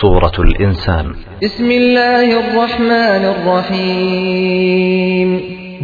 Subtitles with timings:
[0.00, 1.06] سورة الإنسان
[1.42, 5.28] بسم الله الرحمن الرحيم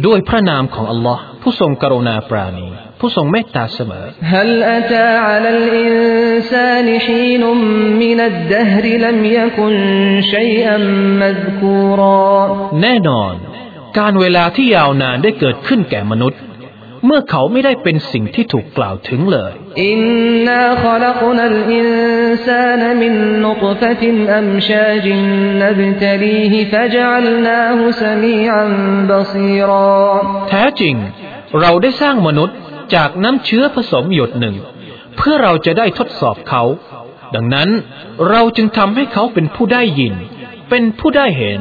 [0.05, 2.67] ด้วยพระนามของอัลลอฮ์ผู้ทรงกรุณาปราณี
[2.99, 7.43] ผู้ทรงเมตตาเสมอ هل أتى على الإنسان حين
[8.03, 9.73] من الدهر لم يكن
[10.33, 10.77] شيئا
[11.21, 12.29] مذكورا
[12.81, 13.33] แน่นอน
[13.99, 16.39] การเวลาที่ยาวนานได้เกิดขึ้นแก่มนุษย์
[17.06, 19.52] เมื่อเขาไม่ได้เป็นสิ่งที่ถูกกล่าวถึงเลย
[19.84, 20.00] อิน
[20.46, 21.86] นาขลักนัลอิน
[22.46, 25.20] ซานมินนุตฟตินอัมชาจิน
[25.62, 28.72] นับตลีฮิฟจัลนาหุสมีอัน
[29.10, 29.90] บซีรอ
[30.48, 30.94] แท้จริง
[31.60, 32.56] เราได้สร้างมนุษย์
[32.94, 34.56] จากน้ำเชื้อผสมหยดหนึ่ง
[35.16, 36.62] เพื่อเราจะได้ทดสอบเขา
[37.34, 37.68] ดังนั้น
[38.30, 40.14] เราจึงทำให้เขาเป็นผู้ได้ยิน
[40.70, 41.60] เป็นผู้ได้เห็น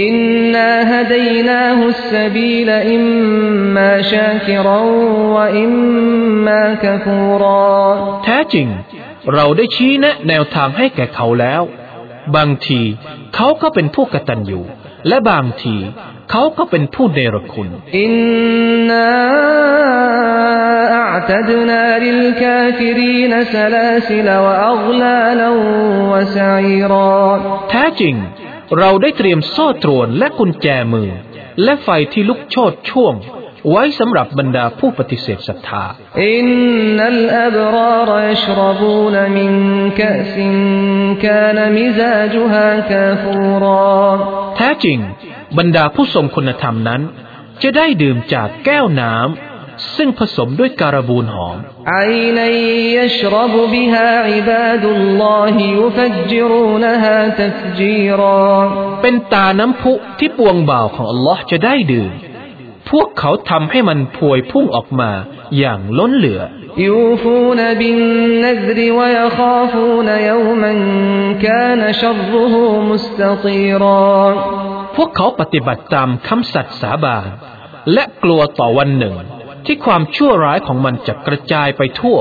[0.00, 0.14] อิน
[0.54, 3.04] นาฮดยนาฮุสซบีลอิม
[3.76, 4.68] มาชาคิร
[5.34, 5.72] วะอิม
[6.46, 7.44] มากฟูร
[8.24, 8.68] แท้จริง
[9.34, 11.62] เราได้ชี้แนะแนวทางให้แก่เขาแล้ว
[12.36, 12.80] บางที
[13.34, 14.60] เขาก็เป็นผู้กตัญญู
[15.08, 15.76] และบางที
[16.30, 17.68] เขาก็เป็นผู้เนรคุณ
[18.00, 18.12] อิน
[18.88, 19.08] นา
[21.14, 25.42] อัตดนาลิลกาฟิรีนสลาสิลวะอัลลาล
[26.12, 27.28] วะซอีรอ
[27.70, 28.14] แท้จริง
[28.78, 31.10] เราได้เตรียมโซ่ตรวนและกุญแจมือ
[31.64, 33.14] และไฟที่ลุกโชดช่วง
[33.70, 35.84] ไว้สำหรับบรรดาผู้ปฏิเสธศรัทธา
[36.24, 36.46] อิน
[36.96, 39.52] นัลอับรารยชรบูนมิน
[40.00, 40.56] กะสิน
[41.24, 43.88] กานมิซาจุฮากาฟูรอ
[44.56, 44.98] แท้จริง
[45.58, 47.02] บรรดาผู้ทรงคุณธรรมนั้น
[47.62, 51.56] จะได้ดื่มจากแก้วน้ำซึ่งผสมด้วยการบูนหอม
[51.87, 52.47] عينا
[52.97, 58.43] يشرب بها عباد الله يفجرونها تفجيرا
[59.03, 62.11] เป็นตาน้ำพุที่ปวงบ่าวของอัลลอฮ์จะได้ดื่ม
[62.89, 65.11] พวกเขาทำให้มันพวยพุ่งออกมา
[65.59, 66.41] อย่างล้นเหลือ
[66.77, 70.73] يوفون بالنذر ويخافون يوما
[71.45, 72.55] كان شره
[72.91, 74.33] مستطيرا
[74.95, 77.27] พวกเขาปฏิบัติตามคำสัตย์สาบาน
[77.93, 79.15] และกลัวต่อวันหนึ่ง
[79.66, 82.18] ที่ความชั่วร้ายของมันจะกระจายไปทั่ว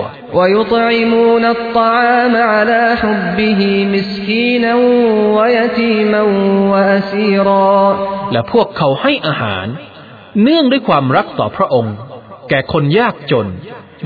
[8.33, 9.67] และพวกเขาให้อาหาร
[10.41, 11.95] เนื่องด้วยความรักต่อพระองค์
[12.49, 13.47] แก่คนยากจน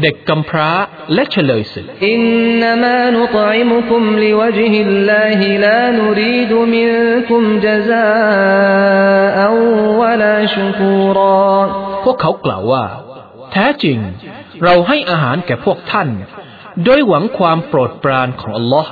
[0.02, 0.72] เด็กกำพร้า
[1.14, 2.22] และเฉลยศึกอิน
[2.62, 6.92] นามะนุตอิมุคุมลิวจฮิลลาฮิลานุรีดมิน
[7.30, 8.08] คุมจซา
[9.40, 9.42] อ
[10.00, 11.56] วะลาชุกูรอ
[12.04, 12.84] พวกเขากล่าวว่า
[13.52, 13.98] แท้จริง
[14.64, 16.10] เราให้อาหารแก่พวกท่าน
[16.84, 18.92] โดยหวังความโปรดปรานของอัลลอฮ์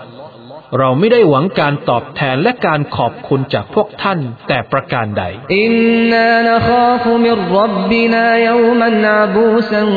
[0.77, 5.23] เราไม่ได้หวังการตอบแทนและการขอบคุณจากพวกท่านแต่ประการใด
[5.55, 5.73] อิน
[6.11, 9.91] นานะคาฟุมิรับบินายามันอาบูสัน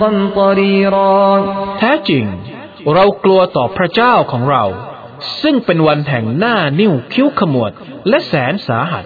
[0.00, 1.26] กัมตรีรอ
[1.78, 2.24] แท้จริง
[2.94, 4.64] เรากลัวต่อพระเจ้าของเรา
[5.42, 7.70] ซึ่งเป็นวันแห่งหน้านิ้วคิ้วขมวด
[8.08, 9.04] และแสนสาหัส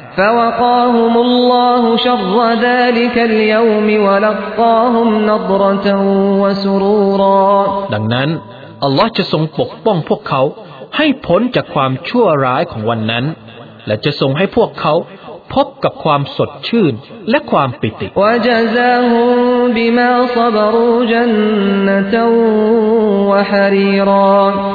[7.94, 8.28] ดังนั้น
[8.84, 10.42] อัลลอฮ์จะทรงปกป้องพวกเขา
[10.96, 13.24] ให้พ้นจากความชั่วร้ายของวันนั้น
[13.86, 14.94] และจะทรงให้พวกเขา
[15.54, 16.92] พบกับความสดชื่น
[17.30, 18.06] และความปิติ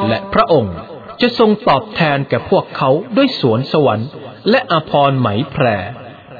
[0.10, 0.76] และพระองค์
[1.22, 4.10] จะทรงตอบแทนแก่พวกเขาด้วยสวนสวรรค์
[4.50, 5.66] และอภรรไหมแพร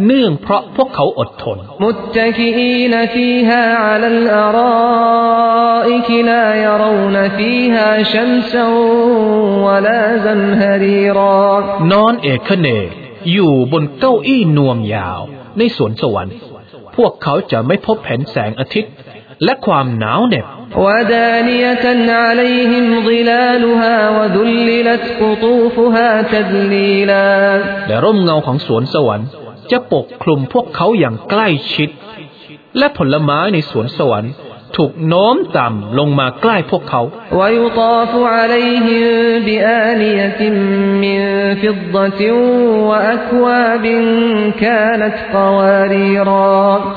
[0.06, 8.56] เนื่องเพราะพวกเขาอดทน มุตตะคีนฟีฮาอัลลอรออิกลายรูนฟีฮาชัมซ
[9.66, 11.40] วลาซัมฮรีรอ
[11.92, 12.90] นอนเอกเนก
[13.32, 15.22] อยู่บนเก้าอี้นวมยาว
[15.58, 16.38] ในสวนสวรรค์
[16.96, 18.94] พวกเขาจะไม่พบแผ่นแสงอาทิตย์
[19.44, 20.46] และความหนาวเหน็บ
[27.88, 29.28] และร่มเงาของสวนสวรรค์
[29.72, 31.90] จะปกคลุมพวกเขาอย่างใกล้ชิด
[32.78, 34.34] และผลไม้ในสวนสวรรค์
[34.78, 37.02] ถูกโน้มต่ำลงมาใกล้พวกเขา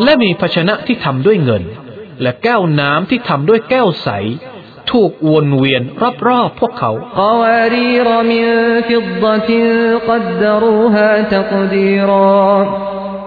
[0.05, 1.62] และมีภาชนะที่ทำด้วยเงิน
[2.23, 4.09] และแก้วน้ำที่ทำด้วยแก้วใส
[4.91, 5.82] ถูกวนเวียน
[6.29, 6.91] รอบๆพวกเขา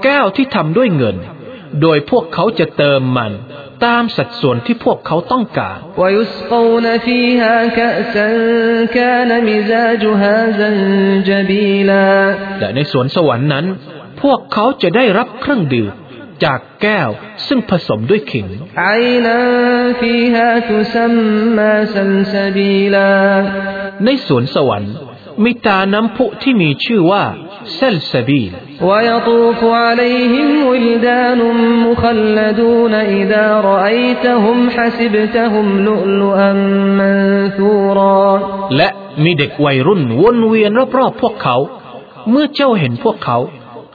[0.04, 1.18] แก้วที่ทำด้วยเงิน
[1.82, 3.32] โดยพวกเขาจะเติมมัน
[3.86, 5.78] ตามสัดส่วนที่พวกเขาต้องการ
[12.60, 13.66] และในสวนสวรรค์นั้น
[14.22, 15.92] พวกเขาจะได้รับเครื่องดื่ม
[16.44, 17.10] จากแก้ว
[17.48, 18.48] ซึ่งผสมด้วยขิง
[24.06, 24.94] ในสวนสวรรค์
[25.44, 27.24] มีตาน้ำพุที่มีชื่อว่า
[27.76, 28.52] เซลซบีล
[38.78, 38.90] และ
[39.24, 41.58] มีเด็กวัยรุ่นวนเวียนรอบๆพวกเขา
[42.30, 43.38] เมื่อเจ้าเห็นพวกเขา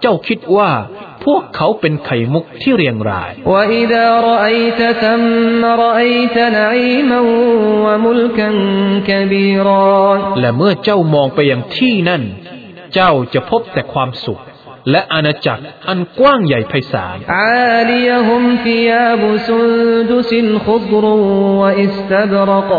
[0.00, 0.70] เจ้าคิดว่า
[1.26, 3.32] พวกเขาเป็นไข่มุกที่เรียงราย
[10.40, 12.22] และเมื่อเจ้ามองไปยังที่นั่น
[12.94, 14.40] เจ้าจะพบแต่ความสุข
[14.90, 19.70] และอาณาจักรอันกว้างใหญ่ไพศาลอาลียฮุมฟิยาบุสุน
[20.10, 21.16] ดุสินขุดรุ
[21.60, 22.72] วอิสตบรก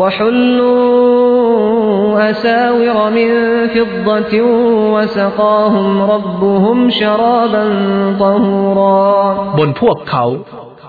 [0.00, 3.29] วะฮุลู أساور من
[3.75, 4.33] فضة
[4.95, 7.63] وسقاهم ربهم شرابا
[8.21, 9.05] طهورا
[9.57, 10.25] บนพวกเขา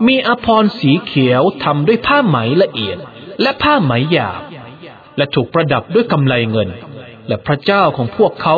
[0.07, 2.99] มีอภรณ์สีเขียวทำด้วยผ้าไหมละเอียด
[3.43, 4.41] และผ้าไหมหยาบ
[5.17, 6.69] และถูกประดับด้วยกำไลเงิน
[7.29, 8.55] และพระเจ้าของพวกเขา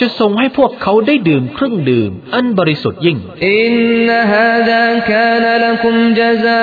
[0.00, 3.18] จะทรงให้พวกเขาได้ดื่มเครื่องดื่ม อันบริสุทธิ์ยิ่ง
[3.48, 3.74] อิน
[4.06, 6.62] นฮาดาคานลักุมจซา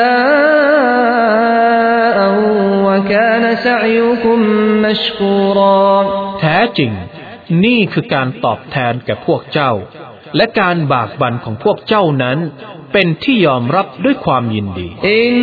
[2.22, 2.24] อ
[2.86, 4.40] วะกานซะยุคุม
[4.86, 5.86] มัชกูรอ
[6.42, 6.92] แท้จริง
[7.66, 9.72] นี่คือการตอบแทนแก่พวกเจ้า
[10.36, 12.38] และการบากบั่นของพวกเจ้านั้น
[12.94, 15.36] เป็นที่ยอมรับด้วยความยินดีอิน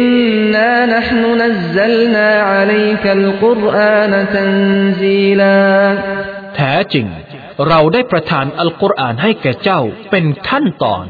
[0.54, 4.52] นานะห์นุนัซซัลนาอะลัยกัลกุรอานะตัน
[5.00, 5.56] ซีลา
[6.56, 7.06] แท้จริง
[7.68, 11.04] เราได้ประทานอัลกุรอานให้แก่เจ้าเป็นขั้นตอน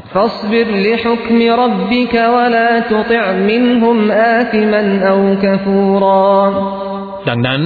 [7.27, 7.61] ดังนั้น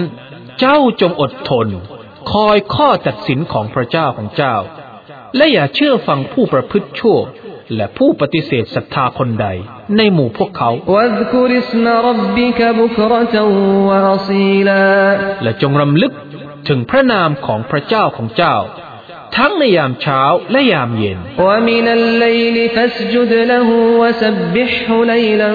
[0.59, 1.67] เจ้าจงอดทน
[2.31, 4.55] คอยข้อตัดสินของพระเจ้าของเจ้า
[5.35, 7.17] และอย่าเชื่อฟังผู้ประพฤติชั่ว
[7.75, 9.47] และผู้ปฏิเสธศรัทธาคนใด
[9.97, 10.69] ในหมู่พวกเขา
[15.43, 16.13] และจงรำลึก
[16.68, 18.56] ถึงพระนามของพระเจ้าของเจ้า
[19.36, 23.68] ทั้งในยามเช้าและยามเย็น ومن الليل فاسجد له
[24.00, 25.50] وسبحه ليلا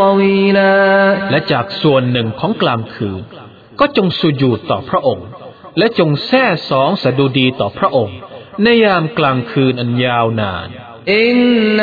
[0.00, 0.74] طويلا
[1.30, 3.22] และจากส่วนหนึ่งของกลางคืน
[3.80, 5.26] ก็จงสุญูดต่อพระองค์
[5.78, 8.16] และจงแท้สองสดุดีต่อพระองค์
[8.62, 10.68] ในยามกลางคืนอันยาวนาน
[11.08, 11.80] إن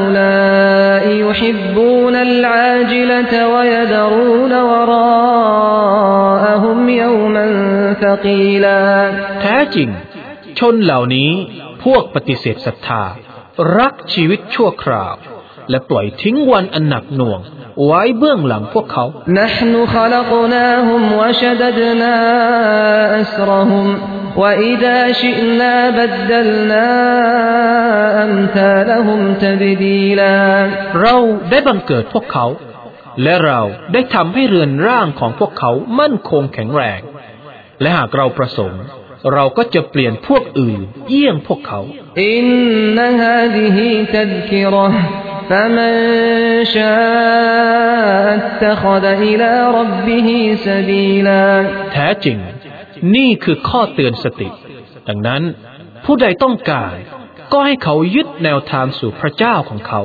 [0.00, 5.17] هؤلاء يحبون العاجلة ويذرون وراءهم يوما ثقيلا
[9.42, 9.88] แท้จริง
[10.58, 11.30] ชนเหล่านี้
[11.84, 13.02] พวกปฏิเสธศรัทธา
[13.78, 15.14] รักชีวิตชั่วคราว
[15.70, 17.40] และปล่อยทิ้งวันอันหนักหน่วง
[17.84, 19.04] ไว้เบื้องหลังพวกเขา
[19.40, 22.14] نحن خلقناهم وشددنا
[23.22, 23.86] أسرهم
[24.40, 26.86] وإذا شئنا بدلنا
[28.24, 30.36] أمثالهم تبديلا
[31.02, 31.16] เรา
[31.50, 32.46] ได้บังเกิดพวกเขา
[33.22, 33.60] และเรา
[33.92, 35.70] ได้ทำให้เรือนร่างของพวกเขา
[36.00, 37.00] มั่นคงแข็งแรง
[37.80, 38.82] และหากเราประสงค์
[39.32, 41.80] เราก็จะเปลี่ยนพวกอื่น เยี่ยงพวกเขา
[42.32, 43.78] إن هذه
[44.16, 44.86] تذكرة
[45.50, 45.94] فمن
[46.74, 50.28] شاء اتخذ إلى ربه
[50.66, 51.46] سبيلا
[51.92, 52.38] แท้จริง
[53.16, 54.48] นี่คือข้อเตือนสติ
[55.08, 55.42] ดังนั้น
[56.11, 56.93] ผู้ใดต้องการ
[57.53, 60.01] ก็ให้เขายึดแนวทางสู่พระเจ้าของเขา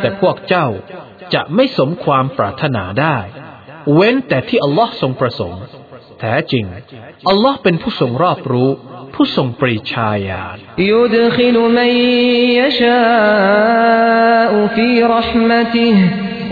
[0.00, 0.66] แต่พวกเจ้า
[1.34, 3.16] จะไม่สมความปรารถนาได้
[3.94, 5.62] เว้นแต่ที่อัลลอฮ์ทรงประสงค์
[6.20, 6.64] แท้จริง
[7.28, 8.70] อัลลอฮ์เป็นผู้ทรงรอบรู้
[9.13, 10.57] ผู้ทรงปรีชาญาณ
[10.93, 11.91] يدخل من
[12.59, 15.95] يشاء في رحمته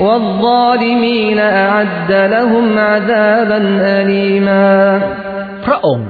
[0.06, 3.60] والظالمين أعد لهم عذابا
[4.00, 4.70] أليما
[5.66, 6.10] พระองค์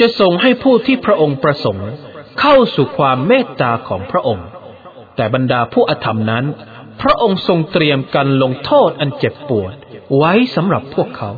[0.00, 1.90] จะทรงให้ผู้ที่พระองค์ประสงค์
[2.40, 4.46] เข้าสู่ความเมตตาของพระองค์
[5.16, 6.44] แต่บรรดาผู้อธรรมนั้น
[7.02, 9.74] พระองค์ทรงเตรียมกันลงโทษอันเจ็บปวด
[10.16, 11.30] ไว้สำหรับพวกเขา